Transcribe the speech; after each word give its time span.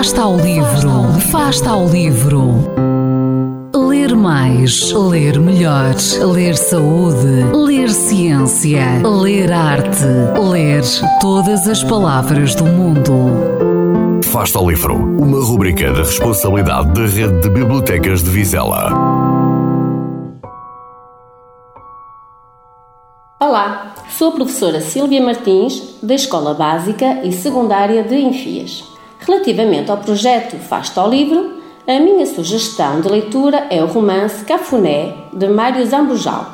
Fasta 0.00 0.22
ao 0.22 0.34
livro, 0.38 1.20
Fasta 1.30 1.70
ao 1.72 1.86
livro. 1.86 2.54
Ler 3.76 4.16
mais, 4.16 4.90
ler 4.92 5.38
melhor, 5.38 5.94
ler 6.32 6.56
saúde, 6.56 7.44
ler 7.52 7.90
ciência, 7.90 8.82
ler 9.06 9.52
arte, 9.52 10.06
ler 10.42 10.82
todas 11.20 11.68
as 11.68 11.84
palavras 11.84 12.54
do 12.54 12.64
mundo. 12.64 14.22
Fasta 14.24 14.58
ao 14.58 14.70
livro, 14.70 14.94
uma 14.94 15.44
rubrica 15.44 15.92
da 15.92 15.98
responsabilidade 15.98 16.94
da 16.94 17.06
Rede 17.06 17.42
de 17.42 17.50
Bibliotecas 17.50 18.22
de 18.22 18.30
Vizela. 18.30 18.90
Olá, 23.38 23.94
sou 24.08 24.30
a 24.30 24.32
professora 24.32 24.80
Silvia 24.80 25.22
Martins, 25.22 25.98
da 26.02 26.14
Escola 26.14 26.54
Básica 26.54 27.20
e 27.22 27.34
Secundária 27.34 28.02
de 28.02 28.16
Enfias. 28.16 28.89
Relativamente 29.26 29.90
ao 29.90 29.98
projeto 29.98 30.56
Fasta 30.56 31.00
ao 31.00 31.10
Livro, 31.10 31.60
a 31.86 32.00
minha 32.00 32.24
sugestão 32.26 33.00
de 33.00 33.08
leitura 33.08 33.66
é 33.70 33.82
o 33.82 33.86
romance 33.86 34.44
Cafuné, 34.44 35.14
de 35.32 35.48
Mário 35.48 35.84
Zambujal. 35.86 36.46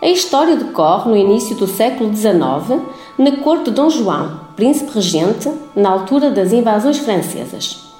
A 0.00 0.08
história 0.08 0.56
decorre 0.56 1.10
no 1.10 1.16
início 1.16 1.56
do 1.56 1.66
século 1.66 2.14
XIX, 2.14 2.82
na 3.18 3.36
corte 3.42 3.66
de 3.66 3.70
Dom 3.72 3.90
João, 3.90 4.40
príncipe 4.54 4.92
regente, 4.94 5.50
na 5.74 5.90
altura 5.90 6.30
das 6.30 6.52
invasões 6.52 6.98
francesas. 6.98 7.92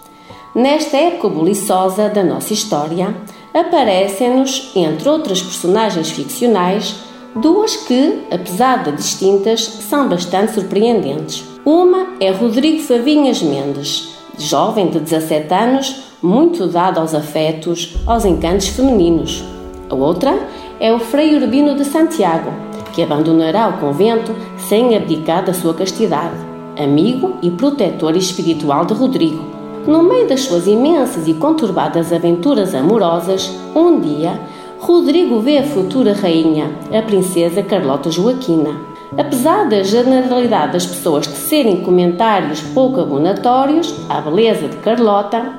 Nesta 0.54 0.96
época 0.96 1.28
buliçosa 1.28 2.08
da 2.08 2.22
nossa 2.22 2.52
história, 2.52 3.14
aparecem-nos, 3.54 4.70
entre 4.74 5.08
outras 5.08 5.40
personagens 5.40 6.10
ficcionais, 6.10 6.96
duas 7.34 7.76
que, 7.76 8.26
apesar 8.30 8.84
de 8.84 8.92
distintas, 8.92 9.60
são 9.62 10.08
bastante 10.08 10.52
surpreendentes. 10.52 11.44
Uma 11.64 12.14
é 12.20 12.30
Rodrigo 12.30 12.82
Favinhas 12.82 13.42
Mendes, 13.42 14.16
jovem 14.38 14.88
de 14.88 15.00
17 15.00 15.54
anos, 15.54 16.02
muito 16.22 16.66
dado 16.66 16.98
aos 16.98 17.14
afetos, 17.14 17.96
aos 18.06 18.24
encantos 18.24 18.68
femininos. 18.68 19.44
A 19.88 19.94
outra 19.94 20.38
é 20.80 20.92
o 20.92 20.98
Frei 20.98 21.36
Urbino 21.36 21.74
de 21.74 21.84
Santiago, 21.84 22.50
que 22.92 23.02
abandonará 23.02 23.68
o 23.68 23.78
convento 23.78 24.34
sem 24.56 24.96
abdicar 24.96 25.44
da 25.44 25.54
sua 25.54 25.74
castidade, 25.74 26.36
amigo 26.78 27.36
e 27.42 27.50
protetor 27.50 28.16
espiritual 28.16 28.84
de 28.84 28.94
Rodrigo. 28.94 29.44
No 29.86 30.02
meio 30.02 30.28
das 30.28 30.42
suas 30.42 30.66
imensas 30.66 31.26
e 31.26 31.34
conturbadas 31.34 32.12
aventuras 32.12 32.74
amorosas, 32.74 33.50
um 33.74 34.00
dia, 34.00 34.40
Rodrigo 34.84 35.38
vê 35.38 35.58
a 35.58 35.62
futura 35.62 36.12
rainha, 36.12 36.72
a 36.92 37.00
princesa 37.02 37.62
Carlota 37.62 38.10
Joaquina. 38.10 38.80
Apesar 39.16 39.68
da 39.68 39.84
generalidade 39.84 40.72
das 40.72 40.84
pessoas 40.84 41.24
tecerem 41.24 41.82
comentários 41.82 42.60
pouco 42.74 43.00
abonatórios 43.00 43.94
à 44.08 44.20
beleza 44.20 44.66
de 44.66 44.76
Carlota, 44.78 45.52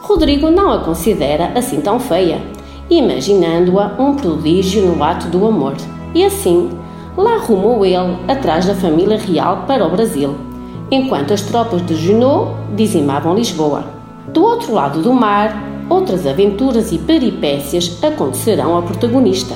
Rodrigo 0.00 0.50
não 0.50 0.72
a 0.72 0.78
considera 0.78 1.52
assim 1.54 1.82
tão 1.82 2.00
feia, 2.00 2.40
imaginando-a 2.88 3.96
um 3.98 4.14
prodígio 4.14 4.86
no 4.86 5.04
ato 5.04 5.28
do 5.28 5.46
amor. 5.46 5.76
E 6.14 6.24
assim, 6.24 6.70
lá 7.18 7.36
rumou 7.36 7.84
ele 7.84 8.16
atrás 8.28 8.64
da 8.64 8.74
família 8.74 9.18
real 9.18 9.64
para 9.66 9.86
o 9.86 9.90
Brasil, 9.90 10.34
enquanto 10.90 11.34
as 11.34 11.42
tropas 11.42 11.84
de 11.84 11.94
Junot 11.94 12.52
dizimavam 12.74 13.34
Lisboa. 13.34 13.84
Do 14.28 14.42
outro 14.42 14.72
lado 14.72 15.02
do 15.02 15.12
mar, 15.12 15.69
outras 15.90 16.26
aventuras 16.26 16.92
e 16.92 16.98
peripécias 16.98 17.98
acontecerão 18.02 18.74
ao 18.76 18.84
protagonista. 18.84 19.54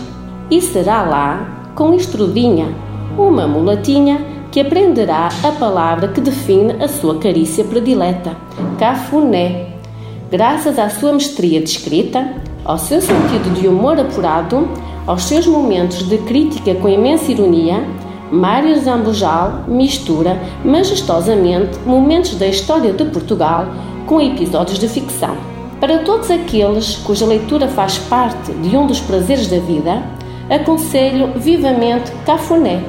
E 0.51 0.61
será 0.61 1.03
lá, 1.03 1.71
com 1.75 1.95
Estrudinha, 1.95 2.75
uma 3.17 3.47
mulatinha 3.47 4.21
que 4.51 4.61
aprenderá 4.61 5.29
a 5.43 5.53
palavra 5.53 6.09
que 6.09 6.21
define 6.21 6.73
a 6.83 6.89
sua 6.89 7.19
carícia 7.19 7.65
predileta, 7.65 8.37
cafuné. 8.79 9.75
Graças 10.31 10.79
à 10.79 10.91
sua 10.91 11.13
mestria 11.13 11.61
de 11.61 11.71
escrita, 11.71 12.35
ao 12.65 12.79
seu 12.79 13.01
sentido 13.01 13.55
de 13.55 13.69
humor 13.69 13.99
apurado, 13.99 14.69
aos 15.07 15.25
seus 15.25 15.47
momentos 15.47 16.09
de 16.09 16.19
crítica 16.19 16.75
com 16.75 16.89
imensa 16.89 17.31
ironia, 17.31 17.85
Mário 18.33 18.79
Zambujal 18.81 19.65
mistura 19.69 20.41
majestosamente 20.65 21.79
momentos 21.87 22.35
da 22.35 22.47
história 22.47 22.93
de 22.93 23.05
Portugal 23.05 23.67
com 24.07 24.21
episódios 24.21 24.79
de 24.79 24.89
ficção. 24.89 25.54
Para 25.81 25.99
todos 25.99 26.31
aqueles 26.31 26.97
cuja 26.97 27.27
leitura 27.27 27.69
faz 27.69 27.99
parte 27.99 28.53
de 28.53 28.77
um 28.77 28.87
dos 28.87 29.01
prazeres 29.01 29.49
da 29.49 29.59
vida, 29.59 30.03
aconselho 30.49 31.33
vivamente 31.39 32.11
Cafuné 32.25 32.83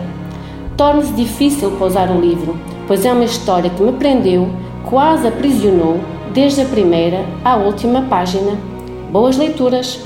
torna-se 0.77 1.13
difícil 1.13 1.71
pousar 1.71 2.09
o 2.11 2.19
livro, 2.19 2.57
pois 2.87 3.05
é 3.05 3.11
uma 3.11 3.23
história 3.23 3.69
que 3.69 3.81
me 3.81 3.93
prendeu, 3.93 4.49
quase 4.83 5.27
aprisionou, 5.27 5.99
desde 6.33 6.61
a 6.61 6.65
primeira 6.65 7.25
à 7.43 7.55
última 7.55 8.01
página. 8.03 8.57
Boas 9.11 9.37
leituras! 9.37 10.05